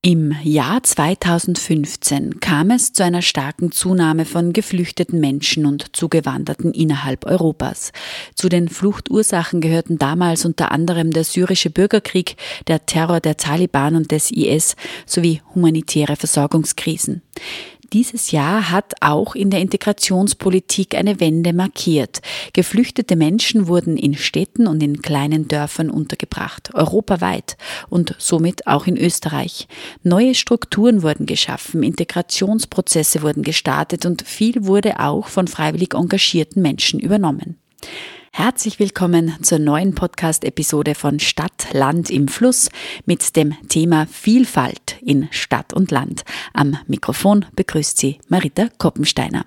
[0.00, 7.26] Im Jahr 2015 kam es zu einer starken Zunahme von geflüchteten Menschen und Zugewanderten innerhalb
[7.26, 7.90] Europas.
[8.36, 12.36] Zu den Fluchtursachen gehörten damals unter anderem der syrische Bürgerkrieg,
[12.68, 17.22] der Terror der Taliban und des IS sowie humanitäre Versorgungskrisen.
[17.94, 22.20] Dieses Jahr hat auch in der Integrationspolitik eine Wende markiert.
[22.52, 27.56] Geflüchtete Menschen wurden in Städten und in kleinen Dörfern untergebracht, europaweit
[27.88, 29.68] und somit auch in Österreich.
[30.02, 37.00] Neue Strukturen wurden geschaffen, Integrationsprozesse wurden gestartet und viel wurde auch von freiwillig engagierten Menschen
[37.00, 37.56] übernommen.
[38.32, 42.68] Herzlich willkommen zur neuen Podcast-Episode von Stadt, Land im Fluss
[43.04, 46.24] mit dem Thema Vielfalt in Stadt und Land.
[46.52, 49.44] Am Mikrofon begrüßt Sie Marita Koppensteiner.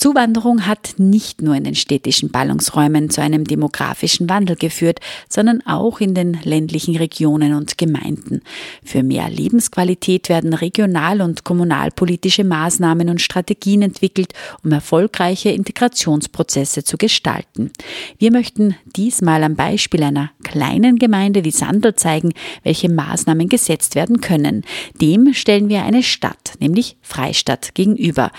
[0.00, 5.98] Zuwanderung hat nicht nur in den städtischen Ballungsräumen zu einem demografischen Wandel geführt, sondern auch
[5.98, 8.42] in den ländlichen Regionen und Gemeinden.
[8.84, 16.96] Für mehr Lebensqualität werden regional- und kommunalpolitische Maßnahmen und Strategien entwickelt, um erfolgreiche Integrationsprozesse zu
[16.96, 17.72] gestalten.
[18.18, 24.20] Wir möchten diesmal am Beispiel einer kleinen Gemeinde wie Sandl zeigen, welche Maßnahmen gesetzt werden
[24.20, 24.62] können.
[25.00, 28.30] Dem stellen wir eine Stadt, nämlich Freistadt, gegenüber.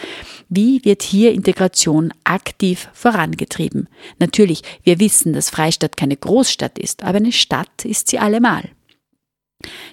[0.50, 3.88] Wie wird hier Integration aktiv vorangetrieben?
[4.17, 8.64] Natürlich, wir wissen, dass Freistadt keine Großstadt ist, aber eine Stadt ist sie allemal.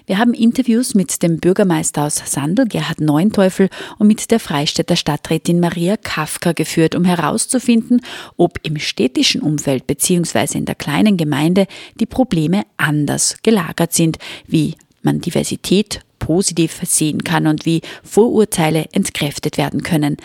[0.07, 3.69] Wir haben Interviews mit dem Bürgermeister aus Sandl, Gerhard Neunteufel,
[3.99, 8.01] und mit der Freistädter Stadträtin Maria Kafka geführt, um herauszufinden,
[8.37, 10.57] ob im städtischen Umfeld bzw.
[10.57, 11.67] in der kleinen Gemeinde
[11.99, 14.17] die Probleme anders gelagert sind,
[14.47, 20.17] wie man Diversität positiv sehen kann und wie Vorurteile entkräftet werden können.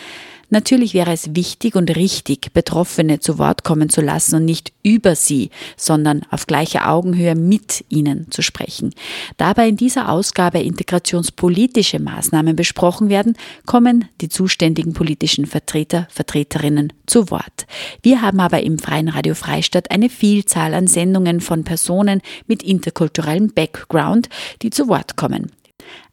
[0.49, 5.15] Natürlich wäre es wichtig und richtig, Betroffene zu Wort kommen zu lassen und nicht über
[5.15, 8.93] sie, sondern auf gleicher Augenhöhe mit ihnen zu sprechen.
[9.37, 13.35] Dabei in dieser Ausgabe integrationspolitische Maßnahmen besprochen werden,
[13.65, 17.65] kommen die zuständigen politischen Vertreter, Vertreterinnen zu Wort.
[18.03, 23.53] Wir haben aber im Freien Radio Freistadt eine Vielzahl an Sendungen von Personen mit interkulturellem
[23.55, 24.29] Background,
[24.61, 25.49] die zu Wort kommen.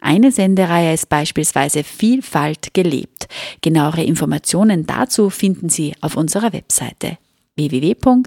[0.01, 3.29] Eine Sendereihe ist beispielsweise Vielfalt gelebt.
[3.61, 7.19] Genauere Informationen dazu finden Sie auf unserer Webseite
[7.57, 8.21] www.frf.at.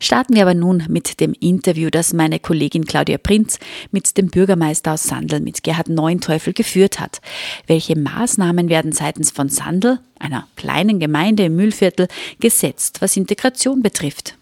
[0.00, 3.58] Starten wir aber nun mit dem Interview, das meine Kollegin Claudia Prinz
[3.90, 7.20] mit dem Bürgermeister aus Sandl, mit Gerhard Neunteufel, geführt hat.
[7.66, 12.08] Welche Maßnahmen werden seitens von Sandl, einer kleinen Gemeinde im Mühlviertel,
[12.40, 14.36] gesetzt, was Integration betrifft?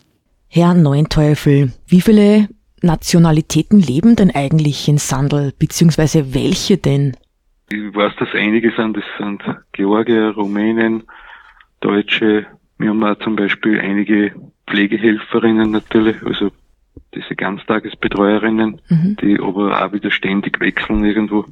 [0.48, 2.48] Herr Neunteufel, wie viele
[2.82, 7.16] Nationalitäten leben denn eigentlich in Sandl, beziehungsweise welche denn?
[7.70, 9.42] Ich weiß, dass einige sind, das sind
[9.72, 11.04] Georgier, Rumänen,
[11.80, 12.46] Deutsche.
[12.78, 14.32] Wir haben auch zum Beispiel einige
[14.68, 16.50] Pflegehelferinnen natürlich, also
[17.14, 19.16] diese Ganztagesbetreuerinnen, mhm.
[19.20, 21.44] die aber auch wieder ständig wechseln irgendwo.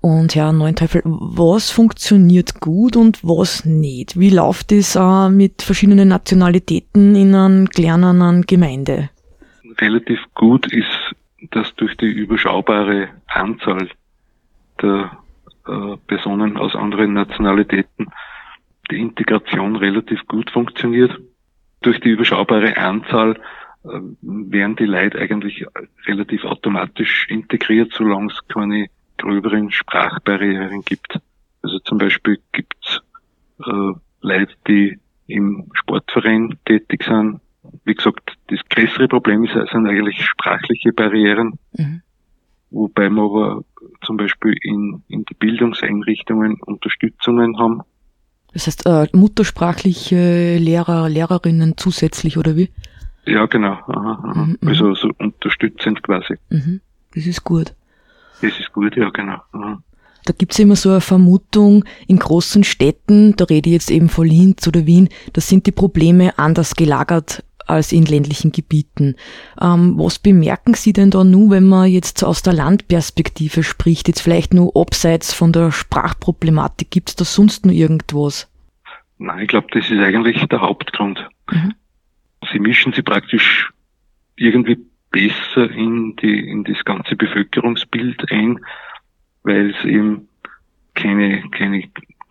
[0.00, 4.18] Und Herr Neunteufel, was funktioniert gut und was nicht?
[4.18, 9.10] Wie läuft es äh, mit verschiedenen Nationalitäten in einer kleinen Gemeinde?
[9.80, 11.14] Relativ gut ist,
[11.50, 13.88] dass durch die überschaubare Anzahl
[14.80, 15.18] der
[15.66, 18.08] äh, Personen aus anderen Nationalitäten
[18.90, 21.18] die Integration relativ gut funktioniert.
[21.82, 23.36] Durch die überschaubare Anzahl
[23.84, 23.88] äh,
[24.22, 25.64] werden die Leute eigentlich
[26.06, 31.18] relativ automatisch integriert, solange es keine gröberen Sprachbarrieren gibt.
[31.62, 33.00] Also zum Beispiel gibt es
[33.66, 37.40] äh, Leute, die im Sportverein tätig sind,
[37.84, 42.02] wie gesagt, das größere Problem ist, sind eigentlich sprachliche Barrieren, mhm.
[42.70, 43.64] wobei wir aber
[44.04, 47.82] zum Beispiel in, in die Bildungseinrichtungen Unterstützungen haben.
[48.52, 52.70] Das heißt, äh, muttersprachliche Lehrer, Lehrerinnen zusätzlich, oder wie?
[53.26, 53.72] Ja, genau.
[53.72, 54.44] Aha, aha.
[54.44, 54.68] Mhm, mhm.
[54.68, 56.34] also so unterstützend quasi.
[56.50, 56.80] Mhm.
[57.14, 57.74] Das ist gut.
[58.42, 59.38] Das ist gut, ja, genau.
[59.52, 59.82] Aha.
[60.26, 64.26] Da gibt's immer so eine Vermutung, in großen Städten, da rede ich jetzt eben von
[64.26, 69.16] Linz oder Wien, da sind die Probleme anders gelagert als in ländlichen Gebieten.
[69.60, 74.20] Ähm, was bemerken Sie denn da nur, wenn man jetzt aus der Landperspektive spricht, jetzt
[74.20, 78.50] vielleicht nur abseits von der Sprachproblematik, gibt es da sonst nur irgendwas?
[79.18, 81.26] Nein, ich glaube, das ist eigentlich der Hauptgrund.
[81.50, 81.74] Mhm.
[82.52, 83.70] Sie mischen sie praktisch
[84.36, 84.78] irgendwie
[85.10, 88.58] besser in die, in das ganze Bevölkerungsbild ein,
[89.44, 90.28] weil es eben
[90.94, 91.84] keine, keine,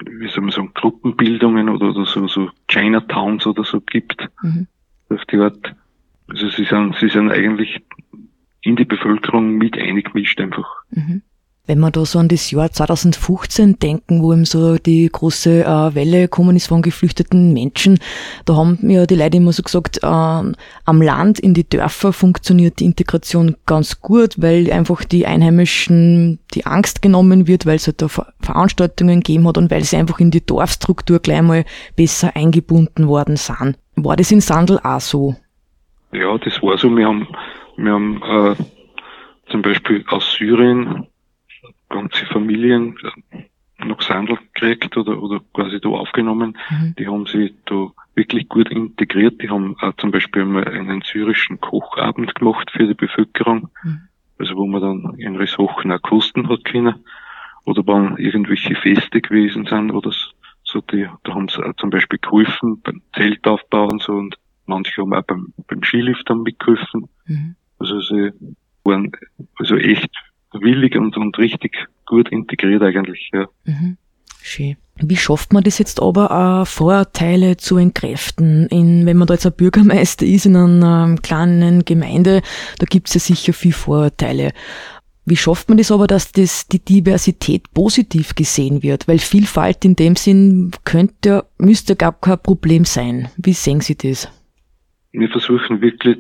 [0.06, 4.28] wie soll man sagen, Gruppenbildungen oder, oder so, so Chinatowns oder so gibt.
[4.42, 4.68] Mhm.
[5.14, 5.76] Auf die Art.
[6.28, 7.82] Also sie sind, sie sind eigentlich
[8.62, 10.84] in die Bevölkerung mit eingemischt einfach.
[10.92, 11.22] Mhm.
[11.66, 15.96] Wenn wir da so an das Jahr 2015 denken, wo eben so die große äh,
[15.96, 18.00] Welle gekommen ist von geflüchteten Menschen,
[18.44, 22.82] da haben mir die Leute immer so gesagt, äh, am Land in die Dörfer funktioniert
[22.82, 28.02] die Integration ganz gut, weil einfach die Einheimischen die Angst genommen wird, weil es halt
[28.02, 31.64] da Veranstaltungen gegeben hat und weil sie einfach in die Dorfstruktur gleich mal
[31.96, 33.78] besser eingebunden worden sind.
[33.96, 35.38] War das in Sandel auch so?
[36.12, 36.94] Ja, das war so.
[36.94, 37.26] Wir haben,
[37.78, 38.56] wir haben äh,
[39.50, 41.08] zum Beispiel aus Syrien
[41.94, 42.98] ganze Familien
[43.78, 46.58] nach Sandl gekriegt oder, oder quasi da aufgenommen.
[46.70, 46.96] Mhm.
[46.98, 49.42] Die haben sich da wirklich gut integriert.
[49.42, 53.70] Die haben auch zum Beispiel mal einen syrischen Kochabend gemacht für die Bevölkerung.
[53.84, 54.02] Mhm.
[54.40, 56.96] Also wo man dann ihre Sachen auch kosten hat können.
[57.66, 60.12] Oder wann irgendwelche Feste gewesen sind oder
[60.64, 65.02] so, die, da haben sie auch zum Beispiel geholfen beim Zeltaufbau und so und manche
[65.02, 67.08] haben auch beim, beim Skilift dann mitgeholfen.
[67.26, 67.56] Mhm.
[67.80, 68.32] Also sie
[68.84, 69.12] waren
[69.58, 70.12] also echt
[70.54, 73.48] willig und, und richtig gut integriert eigentlich, ja.
[73.66, 73.98] Mhm.
[74.42, 74.76] Schön.
[74.98, 78.68] Wie schafft man das jetzt aber, äh, Vorurteile zu entkräften?
[78.68, 82.42] In, wenn man da jetzt ein Bürgermeister ist in einer ähm, kleinen Gemeinde,
[82.78, 84.52] da gibt's ja sicher viel Vorurteile.
[85.26, 89.08] Wie schafft man das aber, dass das, die Diversität positiv gesehen wird?
[89.08, 93.30] Weil Vielfalt in dem Sinn könnte, müsste gar kein Problem sein.
[93.38, 94.28] Wie sehen Sie das?
[95.14, 96.18] Wir versuchen wirklich,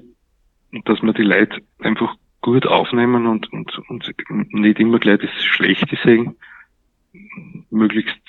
[0.86, 4.14] dass man die Leute einfach gut aufnehmen und, und, und
[4.52, 6.36] nicht immer gleich das Schlechte sehen,
[7.72, 8.20] möglichst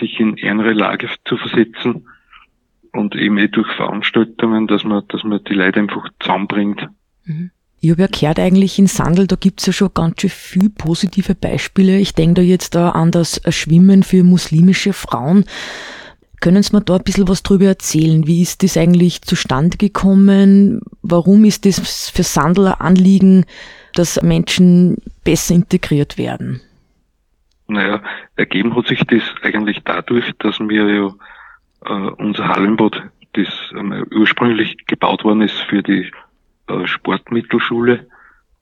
[0.00, 2.08] sich in ärmere Lage zu versetzen
[2.92, 6.88] und eben eh durch Veranstaltungen, dass man, dass man die Leute einfach zusammenbringt.
[7.24, 7.50] Mhm.
[7.80, 11.36] Ich habe ja gehört eigentlich in Sandel, da gibt's ja schon ganz schön viel positive
[11.36, 11.98] Beispiele.
[11.98, 15.44] Ich denke da jetzt da an das Schwimmen für muslimische Frauen.
[16.40, 18.26] Können Sie mir da ein bisschen was drüber erzählen?
[18.26, 20.80] Wie ist das eigentlich zustande gekommen?
[21.02, 23.44] Warum ist das für Sandler Anliegen,
[23.94, 26.60] dass Menschen besser integriert werden?
[27.66, 28.02] Naja,
[28.36, 31.14] ergeben hat sich das eigentlich dadurch, dass wir ja
[31.84, 33.02] äh, unser Hallenbad,
[33.34, 36.10] das ähm, ursprünglich gebaut worden ist für die
[36.68, 38.06] äh, Sportmittelschule,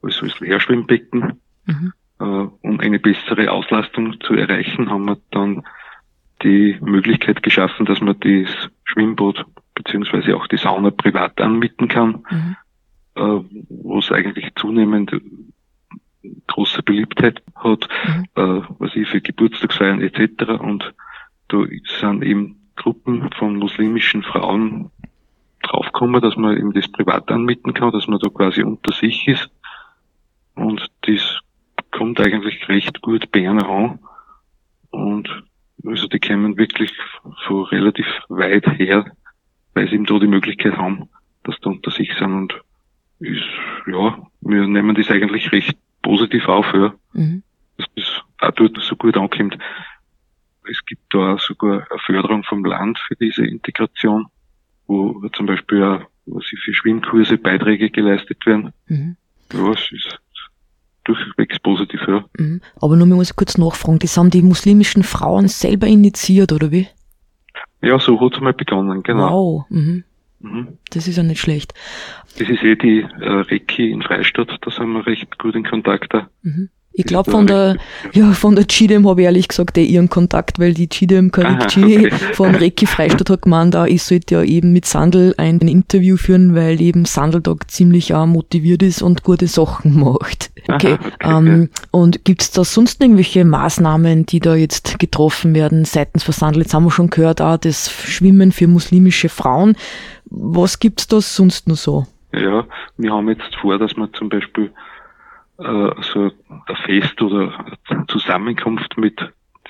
[0.01, 1.93] also als Lehrschwimmbecken, mhm.
[2.19, 5.63] äh, um eine bessere Auslastung zu erreichen, haben wir dann
[6.43, 12.55] die Möglichkeit geschaffen, dass man das Schwimmbad beziehungsweise auch die Sauna privat anmieten kann, mhm.
[13.15, 15.11] äh, wo es eigentlich zunehmend
[16.47, 18.25] große Beliebtheit hat, mhm.
[18.35, 20.59] äh, was ich für Geburtstagsfeiern etc.
[20.59, 20.93] Und
[21.47, 21.63] da
[21.99, 24.91] sind eben Gruppen von muslimischen Frauen
[25.63, 29.49] draufgekommen, dass man eben das privat anmieten kann, dass man da quasi unter sich ist.
[30.55, 31.39] Und das
[31.91, 33.99] kommt eigentlich recht gut bei einer an.
[34.91, 35.43] Und
[35.87, 36.91] also die kommen wirklich
[37.45, 39.11] von relativ weit her,
[39.73, 41.09] weil sie eben da die Möglichkeit haben,
[41.43, 42.61] dass sie unter sich sind und
[43.19, 43.43] ist,
[43.87, 46.93] ja, wir nehmen das eigentlich recht positiv auf, ja.
[47.13, 47.43] Mhm.
[47.77, 49.57] Dass das auch dort so gut ankommt.
[50.69, 54.27] Es gibt da sogar eine Förderung vom Land für diese Integration,
[54.87, 58.73] wo zum Beispiel auch, was für Schwimmkurse Beiträge geleistet werden.
[58.87, 59.15] Mhm.
[59.53, 60.19] Ja, es ist
[61.07, 62.23] durchwegs positiv, ja.
[62.37, 62.61] Mhm.
[62.81, 66.87] Aber nur muss ich kurz nachfragen, das haben die muslimischen Frauen selber initiiert, oder wie?
[67.81, 69.31] Ja, so hat es mal begonnen, genau.
[69.31, 69.65] Wow.
[69.69, 70.03] Mhm.
[70.39, 70.77] Mhm.
[70.91, 71.73] Das ist ja nicht schlecht.
[72.37, 76.13] Das ist eh die äh, Recki in Freistadt, da sind wir recht gut in Kontakt
[76.13, 76.29] da.
[76.43, 76.69] Mhm.
[76.97, 77.77] Ich glaube von der,
[78.13, 82.07] ja, von der GDM habe ich ehrlich gesagt eh ihren Kontakt, weil die GDM Karikci
[82.07, 82.09] okay.
[82.33, 86.17] von Recki Freistadt hat gemeint, da ich sollte ja eben mit Sandel ein, ein Interview
[86.17, 90.49] führen, weil eben Sandel da ziemlich auch motiviert ist und gute Sachen macht.
[90.67, 90.97] Okay.
[90.97, 91.83] Aha, okay ähm, ja.
[91.91, 96.63] Und gibt's da sonst irgendwelche Maßnahmen, die da jetzt getroffen werden seitens von Sandel?
[96.63, 99.75] Jetzt haben wir schon gehört, auch das Schwimmen für muslimische Frauen.
[100.25, 102.07] Was gibt's da sonst noch so?
[102.33, 102.65] Ja,
[102.97, 104.71] wir haben jetzt vor, dass wir zum Beispiel
[105.57, 107.65] äh, so ein Fest oder
[108.07, 109.19] Zusammenkunft mit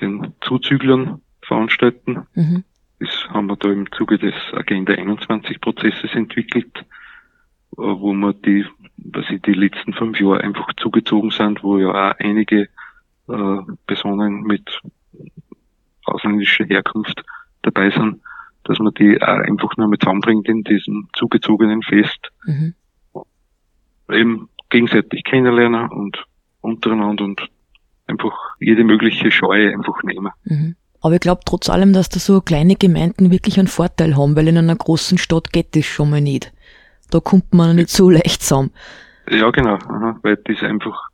[0.00, 2.26] den Zuzüglern veranstalten.
[2.34, 2.64] Mhm.
[3.00, 6.84] Das haben wir da im Zuge des Agenda 21 Prozesses entwickelt, äh,
[7.76, 8.66] wo wir die,
[8.96, 12.68] was ich die letzten fünf Jahre einfach zugezogen sind, wo ja auch einige
[13.28, 14.80] äh, Personen mit
[16.04, 17.22] ausländischer Herkunft
[17.62, 18.20] dabei sind,
[18.64, 22.30] dass man die auch einfach nur mit zusammenbringt in diesem zugezogenen Fest.
[22.44, 22.74] Mhm.
[24.10, 26.24] Eben gegenseitig kennenlernen und
[26.60, 27.48] untereinander und
[28.06, 30.30] einfach jede mögliche Scheue einfach nehmen.
[30.44, 30.76] Mhm.
[31.00, 34.48] Aber ich glaube trotz allem, dass da so kleine Gemeinden wirklich einen Vorteil haben, weil
[34.48, 36.52] in einer großen Stadt geht das schon mal nicht.
[37.10, 38.70] Da kommt man nicht so leicht zusammen.
[39.30, 41.08] Ja, genau, aha, weil das einfach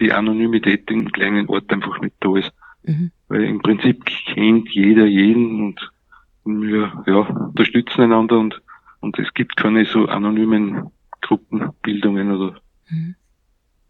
[0.00, 2.52] die Anonymität im kleinen Ort einfach nicht da ist.
[2.84, 3.10] Mhm.
[3.28, 5.90] Weil im Prinzip kennt jeder jeden und
[6.44, 8.62] wir ja, unterstützen einander und,
[9.00, 10.90] und es gibt keine so anonymen
[11.20, 12.60] Gruppenbildungen oder.
[12.90, 13.14] Mhm.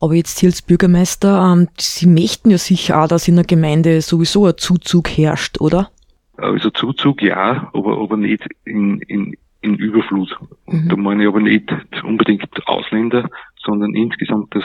[0.01, 4.01] Aber jetzt hier als Bürgermeister, ähm, Sie möchten ja sicher auch, dass in der Gemeinde
[4.01, 5.91] sowieso ein Zuzug herrscht, oder?
[6.37, 10.39] Also Zuzug ja, aber, aber nicht in, in, in Überflut.
[10.67, 10.89] Mhm.
[10.89, 11.73] Da meine ich aber nicht
[12.05, 13.29] unbedingt Ausländer,
[13.61, 14.65] sondern insgesamt, dass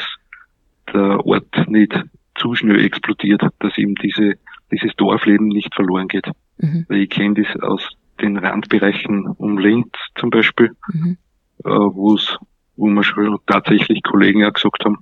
[0.93, 1.99] der Ort nicht
[2.35, 4.35] zu schnell explodiert, dass eben diese,
[4.71, 6.27] dieses Dorfleben nicht verloren geht.
[6.57, 6.85] Mhm.
[6.87, 7.89] Weil ich kenne das aus
[8.21, 11.17] den Randbereichen um Linz zum Beispiel, mhm.
[11.63, 12.37] äh, wo es,
[12.75, 14.99] wo wir schon tatsächlich Kollegen auch gesagt haben,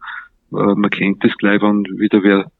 [0.51, 2.51] äh, man kennt das gleich, wenn wieder wer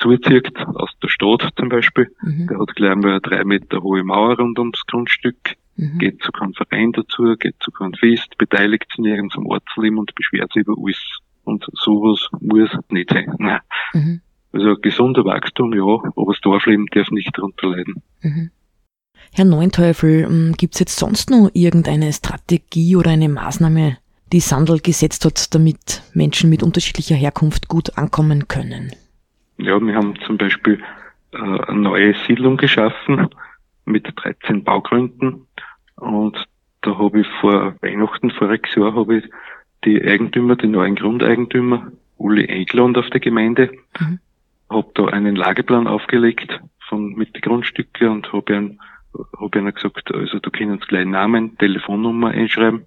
[0.00, 2.08] zuzieht, aus der Stadt zum Beispiel.
[2.22, 2.48] Mhm.
[2.48, 5.98] Der hat gleich mal eine drei Meter hohe Mauer rund ums Grundstück, mhm.
[5.98, 10.14] geht zu keinem Verein dazu, geht zu keinem Fest, beteiligt sich in irgendeinem Ortsleben und
[10.14, 11.18] beschwert sich über alles.
[11.44, 13.34] Und sowas muss nicht sein.
[13.38, 13.60] Nein.
[13.92, 14.20] Mhm.
[14.52, 18.02] Also gesunder Wachstum, ja, aber das Dorfleben darf nicht darunter leiden.
[18.22, 18.50] Mhm.
[19.32, 23.98] Herr Neunteufel, ähm, gibt es jetzt sonst noch irgendeine Strategie oder eine Maßnahme,
[24.32, 28.92] die Sandel gesetzt hat, damit Menschen mit unterschiedlicher Herkunft gut ankommen können?
[29.58, 30.80] Ja, wir haben zum Beispiel
[31.32, 33.28] äh, eine neue Siedlung geschaffen
[33.84, 35.46] mit 13 Baugründen
[35.96, 36.46] und
[36.82, 39.24] da habe ich vor Weihnachten voriges Jahr habe ich
[39.84, 44.18] die Eigentümer, die neuen Grundeigentümer, Uli eingeladen auf der Gemeinde, mhm.
[44.68, 48.80] habe da einen Lageplan aufgelegt von mit den Grundstücken und habe ihnen,
[49.38, 52.86] hab ihnen gesagt, also da können sie gleich Namen, Telefonnummer einschreiben,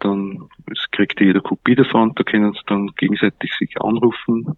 [0.00, 0.48] dann
[0.92, 4.56] kriegt jeder Kopie davon, da können sie dann gegenseitig sich anrufen,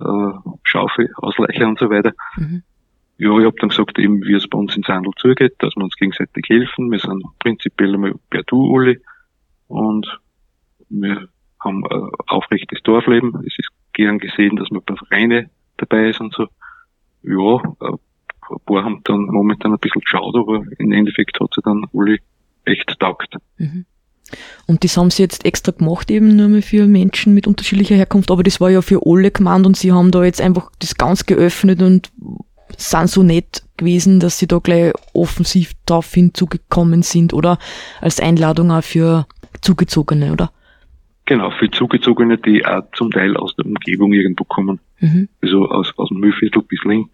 [0.00, 0.32] äh,
[0.62, 2.12] Schaufel, Ausleicher und so weiter.
[2.36, 2.62] Mhm.
[3.18, 5.84] Ja, ich habe dann gesagt, eben wie es bei uns ins Handel zugeht, dass wir
[5.84, 6.90] uns gegenseitig helfen.
[6.90, 8.98] Wir sind prinzipiell einmal per Du, Uli.
[9.68, 10.18] Und
[10.88, 11.28] wir
[11.62, 13.44] haben ein aufrechtes Dorfleben.
[13.46, 16.46] Es ist gern gesehen, dass man bei Vereine dabei ist und so.
[17.22, 21.84] Ja, ein paar haben dann momentan ein bisschen geschaut, aber im Endeffekt hat sie dann
[21.92, 22.20] Uli
[22.64, 23.36] echt taugt.
[23.58, 23.84] Mhm.
[24.66, 28.30] Und das haben sie jetzt extra gemacht, eben nur mehr für Menschen mit unterschiedlicher Herkunft,
[28.30, 31.26] aber das war ja für alle gemeint und sie haben da jetzt einfach das ganz
[31.26, 32.10] geöffnet und
[32.76, 37.58] sind so nett gewesen, dass sie da gleich offensiv darauf hinzugekommen sind oder
[38.00, 39.26] als Einladung auch für
[39.60, 40.52] Zugezogene, oder?
[41.26, 44.80] Genau, für Zugezogene, die auch zum Teil aus der Umgebung irgendwo kommen.
[44.98, 45.28] Mhm.
[45.40, 47.10] Also aus, aus dem Mühlviertel bis Linz,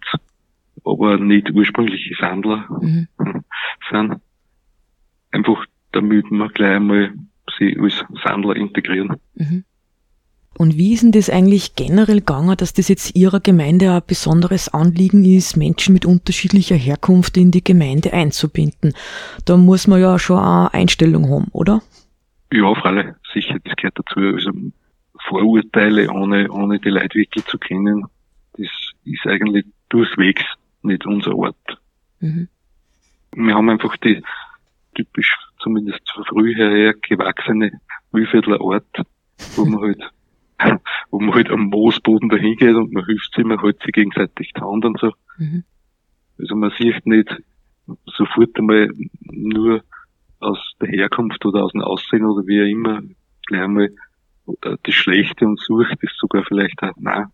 [0.83, 3.07] aber nicht ursprüngliche Sandler mhm.
[3.91, 4.15] sind.
[5.31, 7.13] Einfach damit wir gleich einmal
[7.57, 9.17] sie als Sandler integrieren.
[9.35, 9.63] Mhm.
[10.57, 14.73] Und wie ist denn das eigentlich generell gegangen, dass das jetzt Ihrer Gemeinde ein besonderes
[14.73, 18.93] Anliegen ist, Menschen mit unterschiedlicher Herkunft in die Gemeinde einzubinden?
[19.45, 21.83] Da muss man ja schon eine Einstellung haben, oder?
[22.51, 24.19] Ja, freilich, sicher, das gehört dazu.
[24.19, 24.51] Also
[25.27, 28.05] Vorurteile, ohne, ohne die Leute wirklich zu kennen,
[28.53, 28.67] das
[29.05, 30.43] ist eigentlich durchwegs
[30.81, 31.77] nicht unser Ort.
[32.19, 32.47] Mhm.
[33.35, 34.23] Wir haben einfach die
[34.95, 35.35] typisch,
[35.67, 37.71] zumindest von früher her, gewachsene
[38.11, 39.01] Mühlviertler Ort,
[39.55, 40.01] wo man halt
[41.11, 44.53] wo man halt am Moosboden dahin geht und man hilft sich, man hält sich gegenseitig
[44.53, 45.11] die Hand und so.
[45.37, 45.63] Mhm.
[46.39, 47.29] Also man sieht nicht
[48.05, 48.89] sofort einmal
[49.21, 49.83] nur
[50.39, 53.01] aus der Herkunft oder aus dem Aussehen oder wie auch immer
[53.45, 53.89] gleich einmal
[54.61, 57.27] das Schlechte und sucht es sogar vielleicht auch, nein,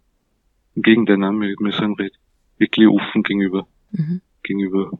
[0.75, 2.15] im Gegenteil, nein, wir, wir sind halt
[2.57, 4.21] wirklich offen gegenüber, mhm.
[4.41, 4.91] gegenüber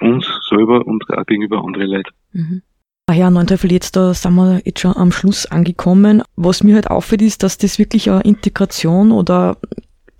[0.00, 2.10] uns selber und auch gegenüber anderen Leuten.
[2.36, 2.62] Mhm.
[3.08, 6.22] Herr Neunteufel, jetzt da sind wir jetzt schon am Schluss angekommen.
[6.34, 9.56] Was mir halt auffällt, ist, dass das wirklich eine Integration oder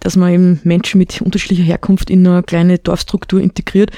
[0.00, 3.90] dass man eben Menschen mit unterschiedlicher Herkunft in eine kleine Dorfstruktur integriert,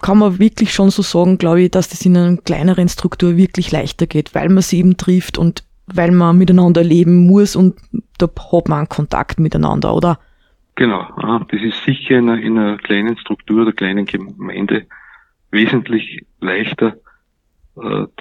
[0.00, 3.70] kann man wirklich schon so sagen, glaube ich, dass das in einer kleineren Struktur wirklich
[3.70, 7.76] leichter geht, weil man sie eben trifft und weil man miteinander leben muss und
[8.16, 10.18] da hat man einen Kontakt miteinander, oder?
[10.76, 11.04] Genau,
[11.50, 14.86] das ist sicher in einer, in einer kleinen Struktur der kleinen Gemeinde
[15.50, 16.96] wesentlich leichter,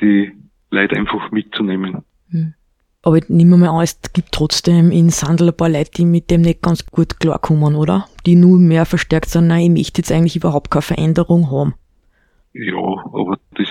[0.01, 0.31] die
[0.71, 2.03] Leute einfach mitzunehmen.
[2.29, 2.53] Hm.
[3.01, 6.29] Aber nehmen wir mal an, es gibt trotzdem in Sandel ein paar Leute, die mit
[6.29, 8.07] dem nicht ganz gut klarkommen, oder?
[8.25, 11.75] Die nur mehr verstärkt sagen, nein, ich möchte jetzt eigentlich überhaupt keine Veränderung haben.
[12.53, 13.69] Ja, aber das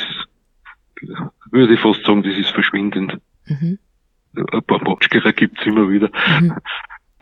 [1.51, 3.19] würde ich fast sagen, das ist verschwindend.
[3.47, 3.79] Mhm.
[4.35, 6.11] Ein paar Matschgerer gibt's immer wieder.
[6.41, 6.55] Mhm.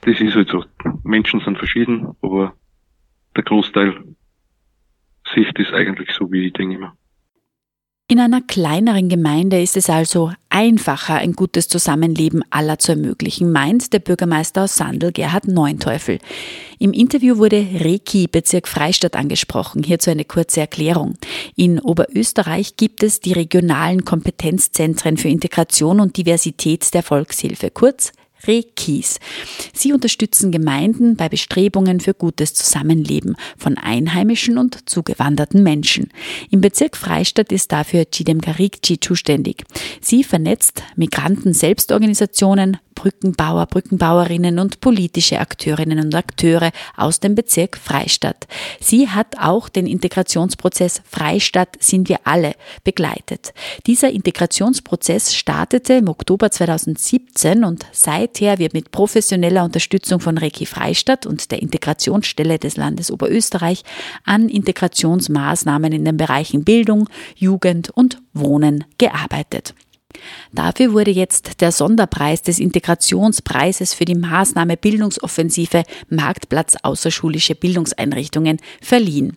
[0.03, 0.65] Das ist halt so.
[1.03, 2.55] Menschen sind verschieden, aber
[3.35, 4.05] der Großteil
[5.35, 6.97] sieht das eigentlich so, wie ich denke immer.
[8.09, 13.93] In einer kleineren Gemeinde ist es also einfacher, ein gutes Zusammenleben aller zu ermöglichen, meint
[13.93, 16.21] der Bürgermeister aus Sandel, Gerhard Neunteufel.
[16.79, 19.83] Im Interview wurde Reki, Bezirk Freistadt, angesprochen.
[19.83, 21.15] Hierzu eine kurze Erklärung.
[21.57, 28.13] In Oberösterreich gibt es die regionalen Kompetenzzentren für Integration und Diversität der Volkshilfe, kurz
[28.47, 29.19] Rekis.
[29.73, 36.11] Sie unterstützen Gemeinden bei Bestrebungen für gutes Zusammenleben von einheimischen und zugewanderten Menschen.
[36.51, 39.65] Im Bezirk Freistadt ist dafür Chidem Karikci zuständig.
[40.01, 48.49] Sie vernetzt Migranten-Selbstorganisationen, Brückenbauer, Brückenbauerinnen und politische Akteurinnen und Akteure aus dem Bezirk Freistadt.
[48.81, 53.53] Sie hat auch den Integrationsprozess Freistadt sind wir alle begleitet.
[53.87, 61.27] Dieser Integrationsprozess startete im Oktober 2017 und seither wird mit professioneller Unterstützung von Reki Freistadt
[61.27, 63.85] und der Integrationsstelle des Landes Oberösterreich
[64.25, 69.75] an Integrationsmaßnahmen in den Bereichen Bildung, Jugend und Wohnen gearbeitet.
[70.53, 79.37] Dafür wurde jetzt der Sonderpreis des Integrationspreises für die Maßnahme Bildungsoffensive Marktplatz außerschulische Bildungseinrichtungen verliehen.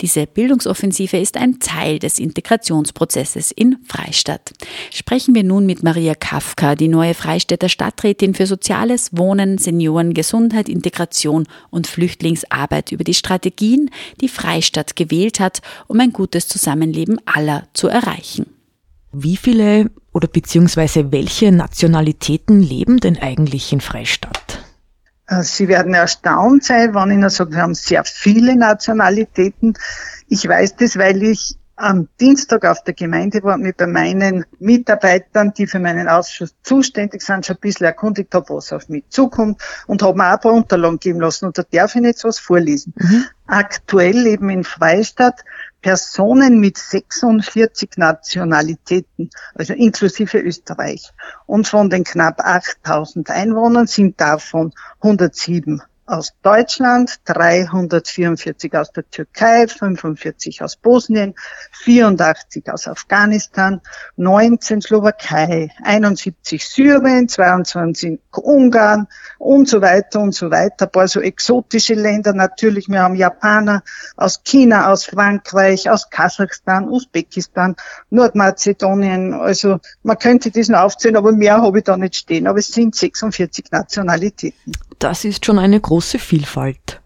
[0.00, 4.52] Diese Bildungsoffensive ist ein Teil des Integrationsprozesses in Freistadt.
[4.90, 10.68] Sprechen wir nun mit Maria Kafka, die neue Freistädter Stadträtin für Soziales, Wohnen, Senioren, Gesundheit,
[10.68, 13.90] Integration und Flüchtlingsarbeit über die Strategien,
[14.20, 18.46] die Freistadt gewählt hat, um ein gutes Zusammenleben aller zu erreichen.
[19.18, 24.62] Wie viele oder beziehungsweise welche Nationalitäten leben denn eigentlich in Freistadt?
[25.26, 29.72] Äh, Sie werden erstaunt sein, wenn ich Ihnen sage, wir haben sehr viele Nationalitäten.
[30.28, 35.54] Ich weiß das, weil ich am Dienstag auf der Gemeinde war, mit bei meinen Mitarbeitern,
[35.56, 39.62] die für meinen Ausschuss zuständig sind, schon ein bisschen erkundigt habe, was auf mich zukommt
[39.86, 41.46] und habe mir auch ein paar Unterlagen geben lassen.
[41.46, 42.92] Und da darf ich jetzt was vorlesen.
[42.96, 43.24] Mhm.
[43.46, 45.42] Aktuell leben in Freistadt
[45.86, 51.12] Personen mit 46 Nationalitäten, also inklusive Österreich.
[51.46, 59.66] Und von den knapp 8000 Einwohnern sind davon 107 aus Deutschland, 344 aus der Türkei,
[59.66, 61.34] 45 aus Bosnien,
[61.72, 63.80] 84 aus Afghanistan,
[64.16, 69.08] 19 Slowakei, 71 Syrien, 22 Ungarn
[69.38, 70.86] und so weiter und so weiter.
[70.86, 72.88] Ein paar so exotische Länder natürlich.
[72.88, 73.82] Wir haben Japaner
[74.16, 77.74] aus China, aus Frankreich, aus Kasachstan, Usbekistan,
[78.10, 79.34] Nordmazedonien.
[79.34, 82.46] Also man könnte diesen aufzählen, aber mehr habe ich da nicht stehen.
[82.46, 87.00] Aber es sind 46 Nationalitäten das ist schon eine große Vielfalt.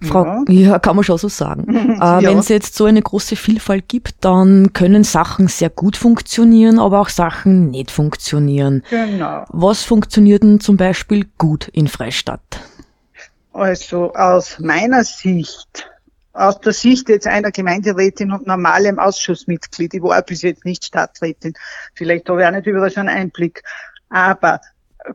[0.00, 0.44] Frau, ja.
[0.48, 1.64] ja kann man schon so sagen.
[2.00, 2.22] äh.
[2.22, 7.00] Wenn es jetzt so eine große Vielfalt gibt, dann können Sachen sehr gut funktionieren, aber
[7.00, 8.84] auch Sachen nicht funktionieren.
[8.88, 9.44] Genau.
[9.48, 12.60] Was funktioniert denn zum Beispiel gut in Freistadt?
[13.52, 15.90] Also aus meiner Sicht,
[16.32, 21.54] aus der Sicht jetzt einer Gemeinderätin und normalem Ausschussmitglied, ich war bis jetzt nicht Stadträtin,
[21.94, 23.64] vielleicht habe ich auch nicht überall schon einen Einblick,
[24.08, 24.60] aber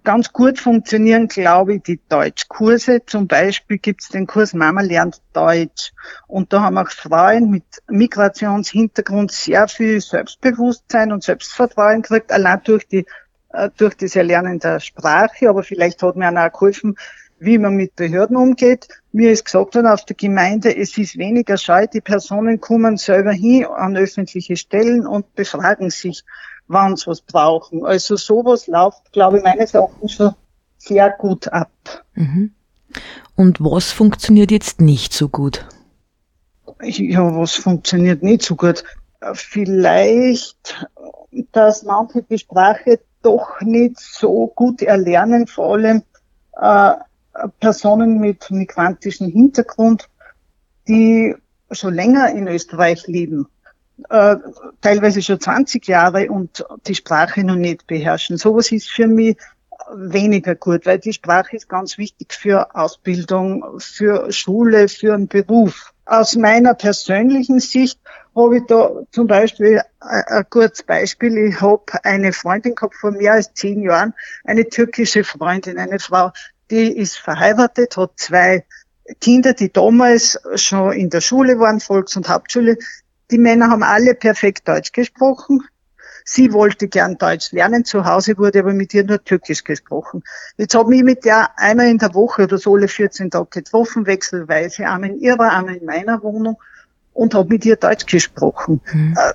[0.03, 3.05] ganz gut funktionieren, glaube ich, die Deutschkurse.
[3.05, 5.91] Zum Beispiel gibt's den Kurs Mama lernt Deutsch.
[6.27, 12.87] Und da haben auch Frauen mit Migrationshintergrund sehr viel Selbstbewusstsein und Selbstvertrauen gekriegt, allein durch
[12.87, 13.05] die
[13.53, 16.95] äh, durch das Erlernen der Sprache, aber vielleicht hat mir auch geholfen,
[17.39, 18.87] wie man mit Behörden umgeht.
[19.11, 23.31] Mir ist gesagt worden auf der Gemeinde, es ist weniger scheu, die Personen kommen selber
[23.31, 26.23] hin an öffentliche Stellen und befragen sich
[26.67, 27.85] wann sie was brauchen.
[27.85, 30.33] Also sowas läuft, glaube ich, meines Erachtens schon
[30.77, 31.71] sehr gut ab.
[32.13, 32.53] Mhm.
[33.35, 35.65] Und was funktioniert jetzt nicht so gut?
[36.81, 38.83] Ja, was funktioniert nicht so gut?
[39.33, 40.87] Vielleicht,
[41.51, 46.03] dass manche die Sprache doch nicht so gut erlernen, vor allem
[46.59, 46.93] äh,
[47.59, 50.09] Personen mit migrantischem Hintergrund,
[50.87, 51.35] die
[51.71, 53.47] schon länger in Österreich leben
[54.09, 54.35] äh,
[54.81, 58.37] teilweise schon 20 Jahre und die Sprache noch nicht beherrschen.
[58.37, 59.37] Sowas ist für mich
[59.91, 65.93] weniger gut, weil die Sprache ist ganz wichtig für Ausbildung, für Schule, für einen Beruf.
[66.05, 67.99] Aus meiner persönlichen Sicht
[68.35, 71.37] habe ich da zum Beispiel ein kurzes Beispiel.
[71.49, 76.31] Ich habe eine Freundin gehabt vor mehr als zehn Jahren, eine türkische Freundin, eine Frau,
[76.71, 78.65] die ist verheiratet, hat zwei
[79.21, 82.77] Kinder, die damals schon in der Schule waren, Volks- und Hauptschule,
[83.31, 85.63] die Männer haben alle perfekt Deutsch gesprochen.
[86.25, 87.83] Sie wollte gern Deutsch lernen.
[87.83, 90.23] Zu Hause wurde aber mit ihr nur Türkisch gesprochen.
[90.57, 94.05] Jetzt habe ich mit der einmal in der Woche oder so alle 14 Tage getroffen,
[94.05, 96.57] wechselweise, einmal in ihrer, einmal in meiner Wohnung
[97.13, 98.81] und habe mit ihr Deutsch gesprochen.
[98.91, 99.17] Mhm.
[99.17, 99.33] Äh,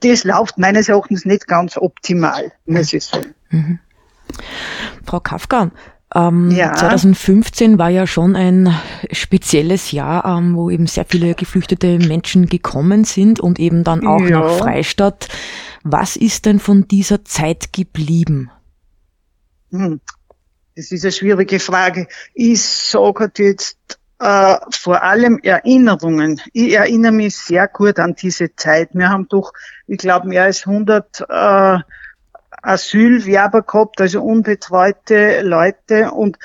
[0.00, 3.34] das läuft meines Erachtens nicht ganz optimal, muss ich sagen.
[3.50, 3.78] Mhm.
[5.04, 5.70] Frau Kafka,
[6.16, 6.72] Ähm, ja.
[6.72, 8.74] 2015 war ja schon ein
[9.12, 14.22] spezielles Jahr, ähm, wo eben sehr viele geflüchtete Menschen gekommen sind und eben dann auch
[14.22, 14.40] ja.
[14.40, 15.28] nach Freistadt.
[15.82, 18.50] Was ist denn von dieser Zeit geblieben?
[19.70, 20.00] Hm.
[20.74, 22.06] Das ist eine schwierige Frage.
[22.34, 26.40] Ich sage jetzt äh, vor allem Erinnerungen.
[26.52, 28.90] Ich erinnere mich sehr gut an diese Zeit.
[28.92, 29.52] Wir haben doch,
[29.86, 31.78] ich glaube, mehr als 100 äh,
[32.66, 36.10] Asylwerber gehabt, also unbetreute Leute.
[36.10, 36.38] Und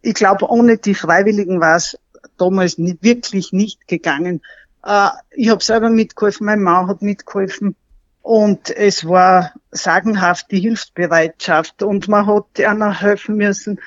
[0.00, 1.98] ich glaube, ohne die Freiwilligen war es
[2.38, 4.40] damals nicht, wirklich nicht gegangen.
[4.84, 7.76] Äh, ich habe selber mitgeholfen, mein Mann hat mitgeholfen.
[8.22, 11.82] Und es war sagenhaft die Hilfsbereitschaft.
[11.82, 13.78] Und man hat einer helfen müssen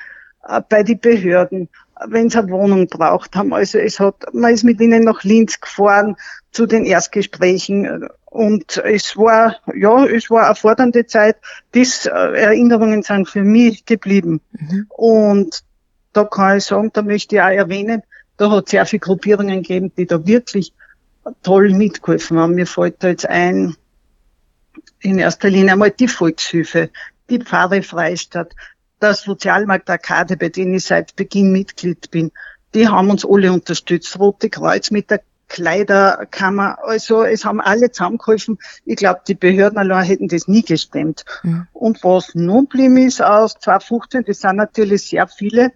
[0.46, 1.68] äh, bei den Behörden,
[2.06, 3.52] wenn sie eine Wohnung braucht haben.
[3.52, 6.16] Also es hat, man ist mit ihnen nach Linz gefahren
[6.52, 8.08] zu den Erstgesprächen.
[8.30, 11.36] Und es war, ja, es war eine fordernde Zeit.
[11.74, 14.40] Diese äh, Erinnerungen sind für mich geblieben.
[14.52, 14.86] Mhm.
[14.88, 15.64] Und
[16.12, 18.02] da kann ich sagen, da möchte ich auch erwähnen,
[18.36, 20.72] da hat es sehr viele Gruppierungen gegeben, die da wirklich
[21.42, 22.54] toll mitgeholfen haben.
[22.54, 23.76] Mir fällt da jetzt ein,
[25.00, 26.90] in erster Linie einmal die Volkshilfe,
[27.28, 28.54] die Pfarre Freistadt,
[29.02, 32.30] der Sozialmarkt Arkade, bei denen ich seit Beginn Mitglied bin.
[32.74, 34.18] Die haben uns alle unterstützt.
[34.18, 36.78] Rote Kreuz mit der Kleiderkammer.
[36.82, 38.58] Also es haben alle zusammengeholfen.
[38.86, 41.24] Ich glaube, die Behörden allein hätten das nie gestemmt.
[41.42, 41.66] Mhm.
[41.72, 45.72] Und was nun blieben ist aus 2015, das sind natürlich sehr viele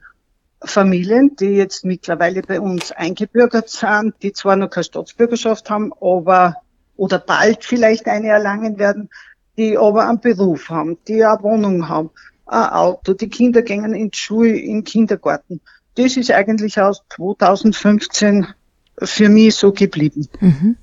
[0.63, 6.57] Familien, die jetzt mittlerweile bei uns eingebürgert sind, die zwar noch keine Staatsbürgerschaft haben, aber
[6.97, 9.11] oder bald vielleicht eine erlangen werden,
[9.59, 12.11] die aber einen Beruf haben, die eine Wohnung haben,
[12.47, 15.61] ein Auto, die Kinder gehen in die Schule, in den Kindergarten.
[15.97, 18.47] Das ist eigentlich aus 2015
[19.03, 20.29] für mich so geblieben.
[20.41, 20.77] Mhm.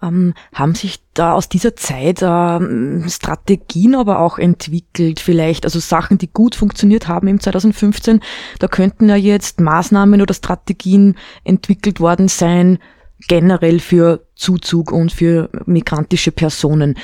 [0.00, 6.18] Ähm, haben sich da aus dieser Zeit ähm, Strategien aber auch entwickelt, vielleicht, also Sachen,
[6.18, 8.20] die gut funktioniert haben im 2015,
[8.60, 12.78] da könnten ja jetzt Maßnahmen oder Strategien entwickelt worden sein,
[13.26, 16.94] generell für Zuzug und für migrantische Personen.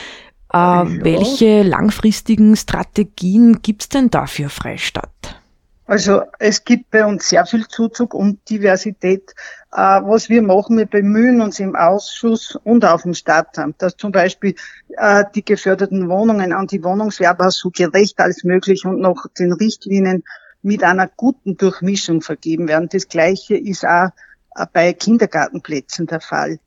[0.52, 0.86] Äh, ja.
[0.86, 5.40] Welche langfristigen Strategien gibt's denn da für Freistadt?
[5.86, 9.34] Also es gibt bei uns sehr viel Zuzug und Diversität.
[9.74, 14.12] Äh, was wir machen, wir bemühen uns im Ausschuss und auf dem Stadtamt, dass zum
[14.12, 14.54] Beispiel
[14.90, 20.22] äh, die geförderten Wohnungen an die Wohnungswerber so gerecht als möglich und nach den Richtlinien
[20.62, 22.88] mit einer guten Durchmischung vergeben werden.
[22.88, 24.10] Das Gleiche ist auch
[24.54, 26.60] äh, bei Kindergartenplätzen der Fall.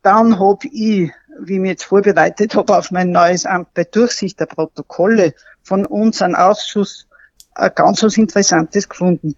[0.00, 4.40] Dann habe ich, wie ich mich jetzt vorbereitet habe auf mein neues Amt bei Durchsicht
[4.40, 7.07] der Protokolle von unserem Ausschuss
[7.74, 9.34] ganz was Interessantes gefunden.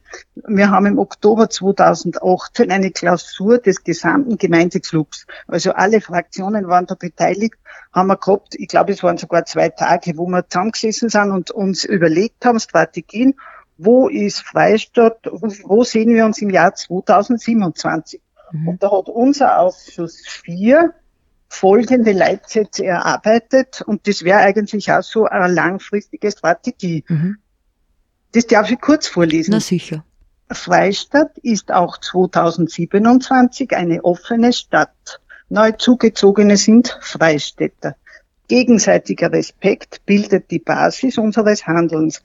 [0.46, 5.26] Wir haben im Oktober 2018 eine Klausur des gesamten Gemeindeclubs.
[5.46, 7.54] Also alle Fraktionen waren da beteiligt,
[7.92, 11.50] haben wir gehabt, ich glaube, es waren sogar zwei Tage, wo wir zusammengesessen sind und
[11.50, 13.34] uns überlegt haben, Strategien,
[13.78, 18.20] wo ist Freistadt, wo sehen wir uns im Jahr 2027?
[18.52, 18.68] Mhm.
[18.68, 20.92] Und da hat unser Ausschuss vier
[21.48, 27.04] folgende Leitsätze erarbeitet und das wäre eigentlich auch so eine langfristige Strategie.
[27.08, 27.38] Mhm.
[28.32, 29.52] Das darf ich kurz vorlesen.
[29.52, 30.04] Na sicher.
[30.52, 35.20] Freistadt ist auch 2027 eine offene Stadt.
[35.48, 37.96] Neu zugezogene sind Freistädter.
[38.48, 42.22] Gegenseitiger Respekt bildet die Basis unseres Handelns.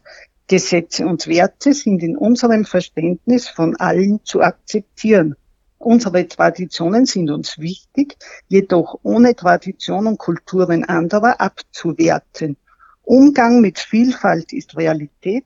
[0.47, 5.35] Gesetze und Werte sind in unserem Verständnis von allen zu akzeptieren.
[5.77, 12.57] Unsere Traditionen sind uns wichtig, jedoch ohne Tradition und Kulturen anderer abzuwerten.
[13.03, 15.45] Umgang mit Vielfalt ist Realität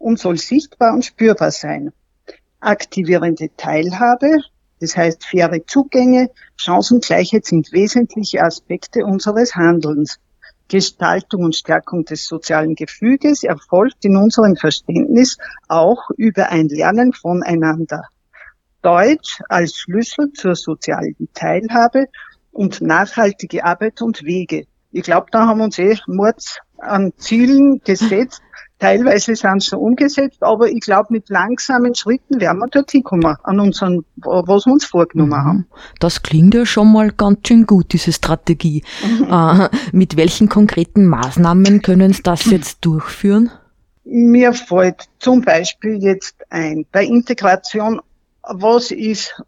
[0.00, 1.92] und soll sichtbar und spürbar sein.
[2.58, 4.38] Aktivierende Teilhabe,
[4.80, 10.18] das heißt faire Zugänge, Chancengleichheit sind wesentliche Aspekte unseres Handelns.
[10.68, 15.36] Gestaltung und Stärkung des sozialen Gefüges erfolgt in unserem Verständnis
[15.68, 18.04] auch über ein Lernen voneinander.
[18.80, 22.06] Deutsch als Schlüssel zur sozialen Teilhabe
[22.52, 24.66] und nachhaltige Arbeit und Wege.
[24.92, 28.40] Ich glaube, da haben wir uns eh Mords an Zielen gesetzt,
[28.80, 33.60] Teilweise sind sie umgesetzt, aber ich glaube, mit langsamen Schritten werden wir dorthin kommen, an
[33.60, 35.44] unseren, was wir uns vorgenommen mhm.
[35.44, 35.66] haben.
[35.98, 38.82] Das klingt ja schon mal ganz schön gut, diese Strategie.
[39.04, 39.26] Mhm.
[39.30, 43.50] Äh, mit welchen konkreten Maßnahmen können Sie das jetzt durchführen?
[44.04, 48.00] Mir fällt zum Beispiel jetzt ein, bei Integration,
[48.42, 49.42] was ist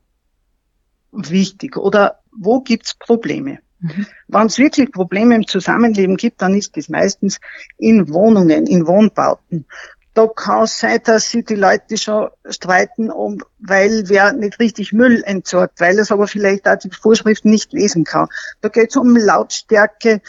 [1.11, 3.61] wichtig oder wo gibt's Probleme?
[3.83, 4.07] Mhm.
[4.29, 7.41] Wenn es wirklich Probleme im Zusammenleben gibt, dann ist es meistens
[7.79, 9.67] in Wohnungen, in Wohnbauten.
[10.15, 14.93] Da kann es sein, dass sich die Leute schon streiten, um, weil wer nicht richtig
[14.93, 18.29] Müll entsorgt, weil es aber vielleicht auch die Vorschriften nicht lesen kann.
[18.61, 20.21] Da geht es um Lautstärke,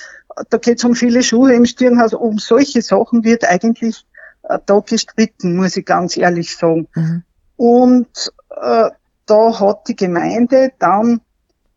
[0.49, 2.13] da geht es um viele Schuhe im Stirnhaus.
[2.13, 4.05] Um solche Sachen wird eigentlich
[4.43, 6.87] äh, da gestritten, muss ich ganz ehrlich sagen.
[6.95, 7.23] Mhm.
[7.57, 8.89] Und äh,
[9.25, 11.21] da hat die Gemeinde dann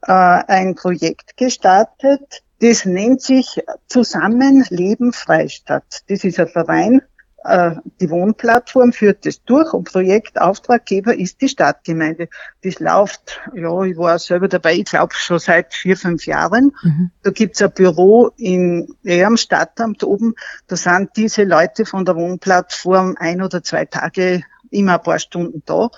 [0.07, 6.03] äh, ein Projekt gestartet, das nennt sich Zusammenleben Freistadt.
[6.09, 7.03] Das ist ein Verein,
[7.47, 12.29] äh, die Wohnplattform führt das durch und Projektauftraggeber ist die Stadtgemeinde.
[12.63, 16.73] Das läuft, ja, ich war selber dabei, ich glaube schon seit vier, fünf Jahren.
[16.83, 17.11] Mhm.
[17.23, 18.89] Da gibt's ein Büro in,
[19.25, 20.35] am Stadtamt oben.
[20.67, 25.63] Da sind diese Leute von der Wohnplattform ein oder zwei Tage immer ein paar Stunden
[25.67, 25.91] da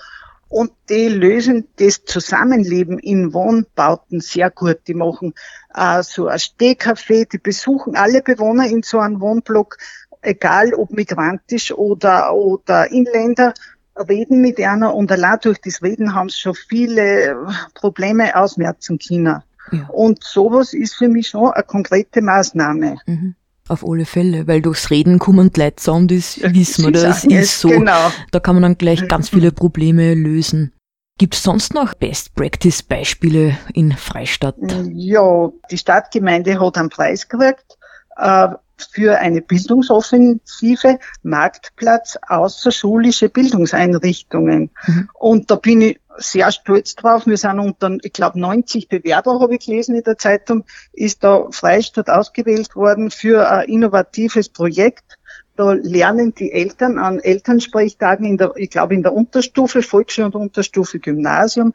[0.49, 4.79] und die lösen das Zusammenleben in Wohnbauten sehr gut.
[4.87, 5.33] Die machen
[5.73, 9.77] äh, so ein Stehcafé, die besuchen alle Bewohner in so einem Wohnblock,
[10.21, 13.53] egal ob migrantisch oder, oder Inländer,
[13.95, 19.43] reden mit einer und allein durch das Reden haben sie schon viele Probleme ausmerzen können.
[19.71, 19.87] Ja.
[19.89, 22.97] Und sowas ist für mich schon eine konkrete Maßnahme.
[23.05, 23.35] Mhm.
[23.69, 27.59] Auf alle Fälle, weil durchs Reden kommen die Leute zusammen, das wissen wir, das ist
[27.59, 27.69] so.
[27.69, 28.11] Genau.
[28.31, 30.73] Da kann man dann gleich ganz viele Probleme lösen.
[31.19, 34.55] Gibt es sonst noch Best-Practice-Beispiele in Freistadt?
[34.93, 37.77] Ja, die Stadtgemeinde hat einen Preis gekriegt
[38.15, 38.47] äh,
[38.91, 44.71] für eine Bildungsoffensive Marktplatz außerschulische Bildungseinrichtungen.
[44.87, 45.09] Mhm.
[45.13, 47.25] Und da bin ich sehr stolz drauf.
[47.25, 51.47] Wir sind unter, ich glaube, 90 Bewerber, habe ich gelesen in der Zeitung, ist da
[51.51, 55.17] Freistadt ausgewählt worden für ein innovatives Projekt.
[55.55, 60.35] Da lernen die Eltern an Elternsprechtagen in der, ich glaube, in der Unterstufe, Volksschule und
[60.35, 61.73] Unterstufe Gymnasium,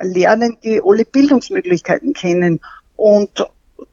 [0.00, 2.60] lernen die alle Bildungsmöglichkeiten kennen.
[2.96, 3.44] Und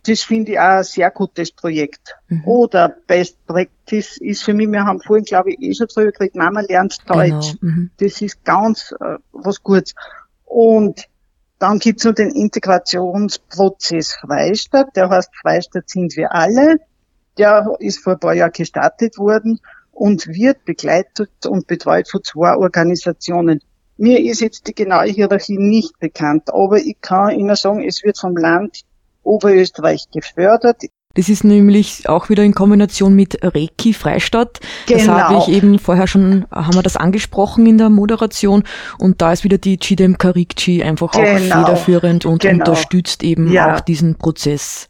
[0.03, 2.15] das finde ich auch ein sehr gutes Projekt.
[2.27, 2.43] Mhm.
[2.45, 6.35] Oder Best Practice ist für mich, wir haben vorhin, glaube ich, eh schon drüber geredet,
[6.35, 7.57] Mama lernt Deutsch.
[7.59, 7.73] Genau.
[7.73, 7.91] Mhm.
[7.97, 9.93] Das ist ganz äh, was Gutes.
[10.45, 11.07] Und
[11.59, 16.79] dann gibt's noch den Integrationsprozess Freistadt, der heißt Freistadt sind wir alle.
[17.37, 19.59] Der ist vor ein paar Jahren gestartet worden
[19.91, 23.61] und wird begleitet und betreut von zwei Organisationen.
[23.97, 28.17] Mir ist jetzt die genaue Hierarchie nicht bekannt, aber ich kann Ihnen sagen, es wird
[28.17, 28.81] vom Land
[29.23, 30.83] Oberösterreich gefördert.
[31.13, 34.59] Das ist nämlich auch wieder in Kombination mit Reiki Freistadt.
[34.87, 34.99] Genau.
[34.99, 38.63] Das habe ich eben vorher schon, haben wir das angesprochen in der Moderation.
[38.97, 41.23] Und da ist wieder die Chidem Karikchi einfach genau.
[41.23, 42.59] auch federführend und genau.
[42.59, 43.75] unterstützt eben ja.
[43.75, 44.87] auch diesen Prozess.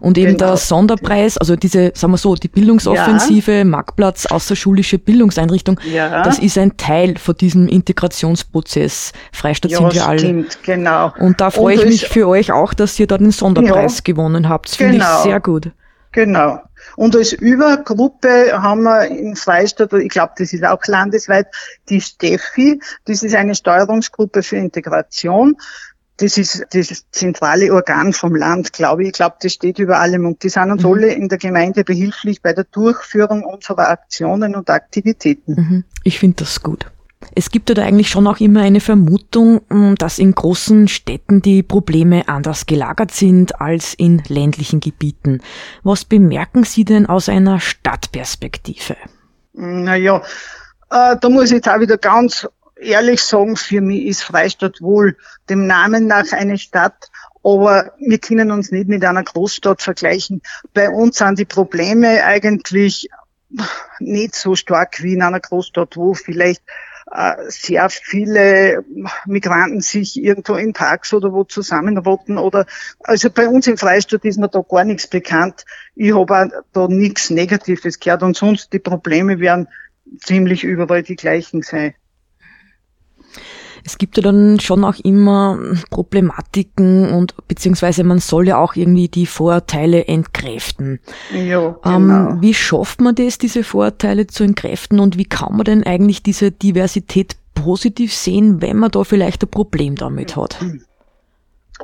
[0.00, 0.48] Und eben genau.
[0.48, 3.64] der Sonderpreis, also diese, sagen wir so, die Bildungsoffensive, ja.
[3.64, 6.22] Marktplatz, außerschulische Bildungseinrichtung, ja.
[6.22, 9.12] das ist ein Teil von diesem Integrationsprozess.
[9.32, 10.18] Freistadt ja, sind wir alle.
[10.18, 11.12] Stimmt, genau.
[11.18, 14.68] Und da freue ich mich für euch auch, dass ihr da den Sonderpreis gewonnen habt.
[14.68, 15.22] Das finde ich genau.
[15.22, 15.63] sehr gut.
[16.14, 16.62] Genau.
[16.96, 21.48] Und als Übergruppe haben wir in Freistadt, ich glaube, das ist auch landesweit,
[21.88, 22.80] die Steffi.
[23.04, 25.56] Das ist eine Steuerungsgruppe für Integration.
[26.18, 29.08] Das ist das zentrale Organ vom Land, glaube ich.
[29.08, 30.24] Ich glaube, das steht über allem.
[30.24, 30.92] Und die sind uns mhm.
[30.92, 35.54] alle in der Gemeinde behilflich bei der Durchführung unserer Aktionen und Aktivitäten.
[35.54, 35.84] Mhm.
[36.04, 36.86] Ich finde das gut.
[37.34, 41.62] Es gibt da eigentlich schon auch immer eine Vermutung, hm, dass in großen Städten die
[41.62, 45.40] Probleme anders gelagert sind als in ländlichen Gebieten.
[45.82, 48.96] Was bemerken Sie denn aus einer Stadtperspektive?
[49.52, 50.22] Naja,
[50.90, 55.16] äh, da muss ich jetzt auch wieder ganz ehrlich sagen, für mich ist Freistadt wohl
[55.48, 57.10] dem Namen nach eine Stadt,
[57.42, 60.42] aber wir können uns nicht mit einer Großstadt vergleichen.
[60.72, 63.08] Bei uns sind die Probleme eigentlich
[64.00, 66.62] nicht so stark wie in einer Großstadt, wo vielleicht
[67.48, 68.84] sehr viele
[69.26, 72.66] Migranten sich irgendwo in Parks oder wo zusammenrotten oder
[73.00, 75.64] also bei uns in Freistadt ist mir da gar nichts bekannt.
[75.94, 79.68] Ich habe da nichts Negatives gehört und sonst die Probleme werden
[80.18, 81.94] ziemlich überall die gleichen sein.
[83.84, 85.58] Es gibt ja dann schon auch immer
[85.90, 91.00] Problematiken und beziehungsweise man soll ja auch irgendwie die Vorurteile entkräften.
[91.32, 92.30] Ja, ähm, genau.
[92.30, 96.22] Ähm, wie schafft man das, diese Vorurteile zu entkräften und wie kann man denn eigentlich
[96.22, 100.58] diese Diversität positiv sehen, wenn man da vielleicht ein Problem damit hat?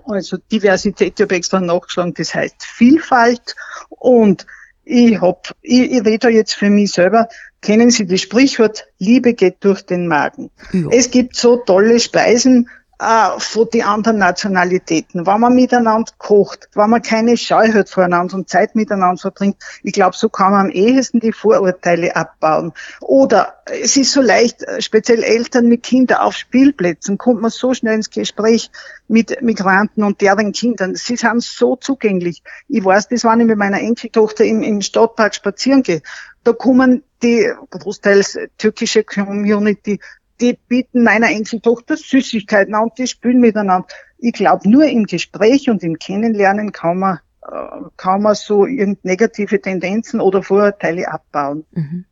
[0.05, 3.57] Also Diversität, ich habe extra nachgeschlagen, das heißt Vielfalt
[3.89, 4.47] und
[4.85, 7.29] ich hab, ich, ich rede jetzt für mich selber,
[7.61, 10.51] kennen Sie das Sprichwort, Liebe geht durch den Magen.
[10.73, 10.89] Ja.
[10.91, 12.69] Es gibt so tolle Speisen,
[13.01, 18.35] äh, von den anderen Nationalitäten, wenn man miteinander kocht, wenn man keine Scheu hat voreinander
[18.35, 22.73] und Zeit miteinander verbringt, ich glaube, so kann man am ehesten die Vorurteile abbauen.
[23.01, 27.73] Oder es ist so leicht, äh, speziell Eltern mit Kindern auf Spielplätzen, kommt man so
[27.73, 28.71] schnell ins Gespräch
[29.09, 30.95] mit Migranten und deren Kindern.
[30.95, 32.43] Sie sind so zugänglich.
[32.69, 36.03] Ich weiß das, wenn ich mit meiner Enkeltochter im, im Stadtpark spazieren gehe.
[36.45, 40.01] Da kommen die großteils türkische Community
[40.41, 43.87] die bieten meiner Enkeltochter Süßigkeiten an und die spielen miteinander.
[44.19, 49.05] Ich glaube, nur im Gespräch und im Kennenlernen kann man, äh, kann man so irgend
[49.05, 51.65] negative Tendenzen oder Vorurteile abbauen.
[51.73, 52.05] Mhm.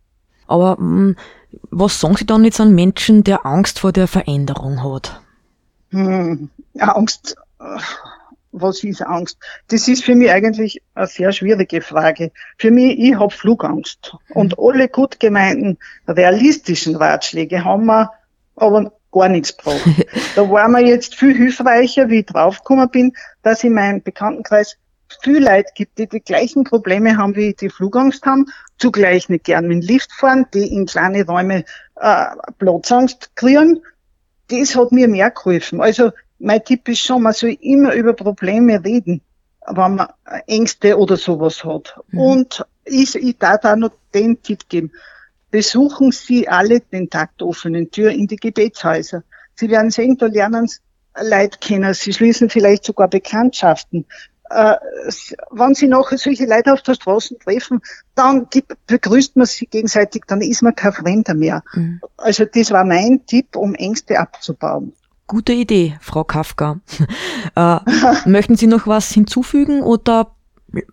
[0.47, 1.17] Aber mh, hm,
[1.71, 5.21] was sagen Sie dann jetzt an Menschen, der Angst vor der Veränderung hat?
[5.91, 7.37] Hm, Angst,
[8.53, 9.39] was ist Angst?
[9.69, 12.33] Das ist für mich eigentlich eine sehr schwierige Frage.
[12.57, 14.17] Für mich, ich habe Flugangst.
[14.31, 18.11] Und alle gut gemeinten realistischen Ratschläge haben wir
[18.57, 19.85] aber gar nichts gebraucht.
[20.37, 24.77] da war mir jetzt viel hilfreicher, wie ich draufgekommen bin, dass in meinem Bekanntenkreis
[25.23, 28.47] viel Leute gibt, die die gleichen Probleme haben, wie die Flugangst haben,
[28.79, 31.65] zugleich nicht gern mit dem Lift fahren, die in kleine Räume
[31.97, 32.27] äh,
[32.59, 33.83] Platzangst kriegen.
[34.49, 35.81] Das hat mir mehr geholfen.
[35.81, 39.23] Also mein Tipp ist schon, man soll immer über Probleme reden,
[39.67, 40.09] wenn man
[40.47, 41.95] Ängste oder sowas hat.
[42.09, 42.19] Mhm.
[42.19, 44.93] Und ich, ich darf da noch den Tipp geben.
[45.51, 49.25] Besuchen Sie alle den taktoffenen Tür in die Gebetshäuser.
[49.55, 50.79] Sie werden sehen, da lernen Sie
[51.21, 51.95] Leute kennen.
[51.95, 54.07] Sie schließen vielleicht sogar Bekanntschaften.
[54.51, 54.77] Äh,
[55.51, 57.81] wenn Sie noch solche Leute auf der Straße treffen,
[58.15, 61.63] dann gibt, begrüßt man sich gegenseitig, dann ist man kein Fremder mehr.
[61.75, 62.01] Mhm.
[62.17, 64.95] Also das war mein Tipp, um Ängste abzubauen.
[65.29, 66.81] Gute Idee, Frau Kafka.
[67.55, 67.79] äh,
[68.25, 70.35] möchten Sie noch was hinzufügen oder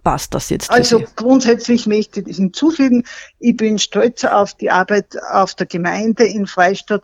[0.03, 0.69] passt das jetzt?
[0.69, 3.05] Also grundsätzlich möchte ich hinzufügen,
[3.39, 7.03] ich bin stolz auf die Arbeit auf der Gemeinde in Freistadt,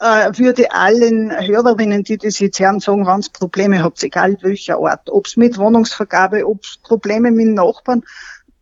[0.00, 4.80] äh, würde allen Hörerinnen, die das jetzt hören, sagen, wenn es Probleme habt, egal welcher
[4.80, 8.02] Ort, ob es mit Wohnungsvergabe, ob es Probleme mit Nachbarn,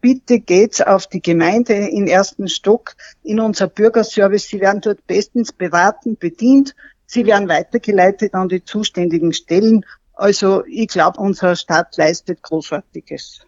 [0.02, 4.48] bitte geht's auf die Gemeinde in ersten Stock in unser Bürgerservice.
[4.48, 6.74] Sie werden dort bestens beraten, bedient.
[7.12, 9.84] Sie werden weitergeleitet an die zuständigen Stellen.
[10.12, 13.40] Also ich glaube, unsere Stadt leistet Großartiges.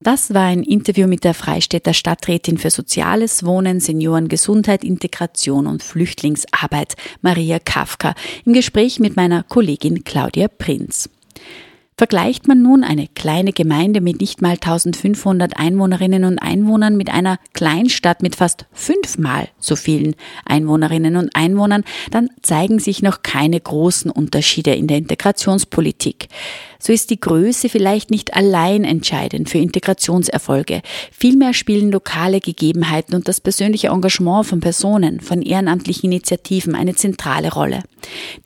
[0.00, 6.96] Das war ein Interview mit der Freistädter Stadträtin für Soziales, Wohnen, Seniorengesundheit, Integration und Flüchtlingsarbeit,
[7.22, 11.08] Maria Kafka, im Gespräch mit meiner Kollegin Claudia Prinz.
[11.98, 17.40] Vergleicht man nun eine kleine Gemeinde mit nicht mal 1500 Einwohnerinnen und Einwohnern mit einer
[17.54, 21.82] Kleinstadt mit fast fünfmal so vielen Einwohnerinnen und Einwohnern,
[22.12, 26.28] dann zeigen sich noch keine großen Unterschiede in der Integrationspolitik
[26.80, 30.82] so ist die Größe vielleicht nicht allein entscheidend für Integrationserfolge.
[31.10, 37.52] Vielmehr spielen lokale Gegebenheiten und das persönliche Engagement von Personen, von ehrenamtlichen Initiativen eine zentrale
[37.52, 37.82] Rolle.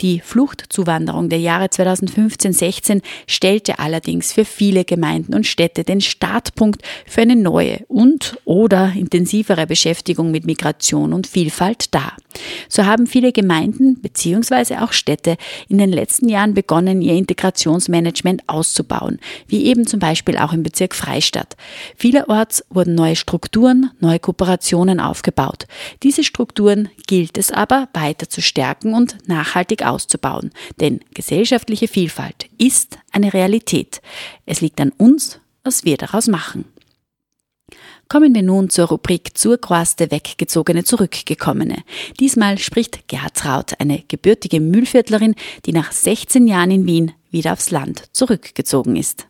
[0.00, 7.20] Die Fluchtzuwanderung der Jahre 2015-16 stellte allerdings für viele Gemeinden und Städte den Startpunkt für
[7.20, 12.16] eine neue und oder intensivere Beschäftigung mit Migration und Vielfalt dar.
[12.68, 14.76] So haben viele Gemeinden bzw.
[14.76, 15.36] auch Städte
[15.68, 20.94] in den letzten Jahren begonnen, ihr Integrationsmanagement auszubauen, wie eben zum Beispiel auch im Bezirk
[20.94, 21.56] Freistadt.
[21.96, 25.66] Vielerorts wurden neue Strukturen, neue Kooperationen aufgebaut.
[26.02, 32.98] Diese Strukturen gilt es aber weiter zu stärken und nachhaltig auszubauen, denn gesellschaftliche Vielfalt ist
[33.10, 34.00] eine Realität.
[34.46, 36.64] Es liegt an uns, was wir daraus machen.
[38.12, 41.78] Kommen wir nun zur Rubrik zur Quaste weggezogene Zurückgekommene.
[42.20, 48.10] Diesmal spricht Gertraud, eine gebürtige Mühlviertlerin, die nach 16 Jahren in Wien wieder aufs Land
[48.12, 49.26] zurückgezogen ist.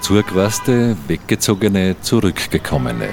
[0.00, 3.10] Zur Quaste weggezogene Zurückgekommene.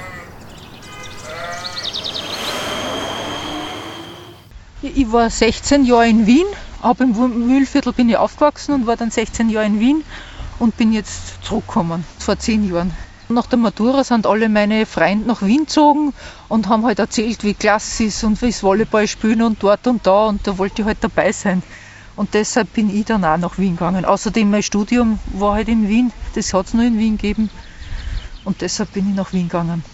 [4.82, 6.46] Ich war 16 Jahre in Wien,
[6.82, 7.12] ab im
[7.46, 10.02] Mühlviertel bin ich aufgewachsen und war dann 16 Jahre in Wien
[10.58, 12.92] und bin jetzt zurückgekommen, vor zehn Jahren.
[13.30, 16.14] Nach der Matura sind alle meine Freunde nach Wien gezogen
[16.48, 20.06] und haben halt erzählt, wie klasse ist und wie es Volleyball spielen und dort und
[20.06, 21.62] da und da wollte ich halt dabei sein.
[22.16, 24.04] Und deshalb bin ich dann auch nach Wien gegangen.
[24.04, 27.50] Außerdem mein Studium war halt in Wien, das hat es nur in Wien gegeben
[28.44, 29.84] und deshalb bin ich nach Wien gegangen.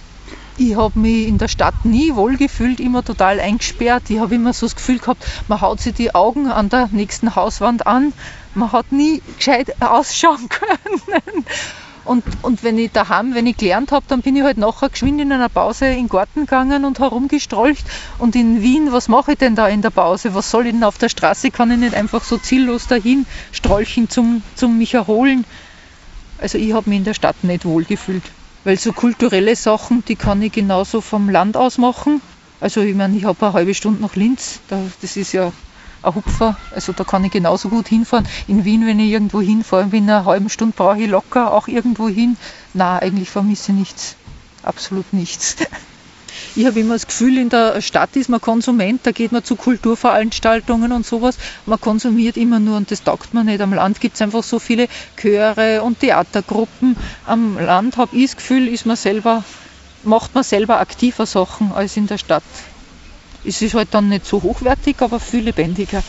[0.56, 4.08] Ich habe mich in der Stadt nie wohlgefühlt, immer total eingesperrt.
[4.08, 7.34] Ich habe immer so das Gefühl gehabt, man haut sich die Augen an der nächsten
[7.34, 8.12] Hauswand an.
[8.54, 11.44] Man hat nie gescheit ausschauen können.
[12.04, 15.20] Und, und wenn ich daheim, wenn ich gelernt habe, dann bin ich halt nachher geschwind
[15.20, 17.84] in einer Pause in den Garten gegangen und herumgestrolcht.
[18.18, 20.34] Und in Wien, was mache ich denn da in der Pause?
[20.34, 21.50] Was soll ich denn auf der Straße?
[21.50, 25.44] Kann ich nicht einfach so ziellos dahin strolchen zum, zum mich erholen?
[26.38, 28.22] Also ich habe mich in der Stadt nicht wohlgefühlt.
[28.64, 32.22] Weil so kulturelle Sachen, die kann ich genauso vom Land aus machen.
[32.60, 35.52] Also ich meine, ich habe eine halbe Stunde nach Linz, das ist ja
[36.02, 38.26] ein Hupfer, also da kann ich genauso gut hinfahren.
[38.46, 42.08] In Wien, wenn ich irgendwo hinfahre, in einer halben Stunde brauche ich locker auch irgendwo
[42.08, 42.38] hin.
[42.72, 44.16] Na, eigentlich vermisse ich nichts.
[44.62, 45.56] Absolut nichts.
[46.56, 49.56] Ich habe immer das Gefühl, in der Stadt ist man Konsument, da geht man zu
[49.56, 51.36] Kulturveranstaltungen und sowas.
[51.66, 53.60] Man konsumiert immer nur und das taugt man nicht.
[53.60, 56.96] Am Land gibt es einfach so viele Chöre und Theatergruppen.
[57.26, 59.42] Am Land habe ich das Gefühl, ist man selber,
[60.04, 62.44] macht man selber aktiver Sachen als in der Stadt.
[63.42, 66.04] Es ist halt dann nicht so hochwertig, aber viel lebendiger.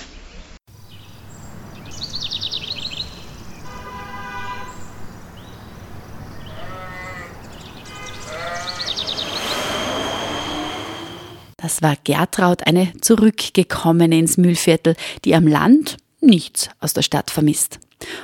[11.75, 14.95] Das war Gertraud, eine zurückgekommene ins Mühlviertel,
[15.25, 17.81] die am Land nichts aus der Stadt vermisst.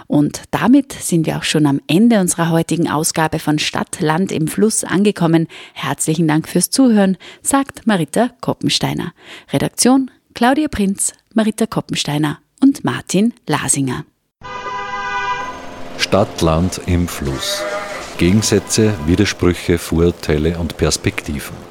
[0.08, 4.48] Und damit sind wir auch schon am Ende unserer heutigen Ausgabe von Stadt, Land im
[4.48, 5.50] Fluss angekommen.
[5.74, 9.12] Herzlichen Dank fürs Zuhören, sagt Marita Koppensteiner.
[9.52, 14.06] Redaktion Claudia Prinz, Marita Koppensteiner und Martin Lasinger.
[15.98, 17.62] Stadt, Land im Fluss.
[18.18, 21.71] Gegensätze, Widersprüche, Vorurteile und Perspektiven.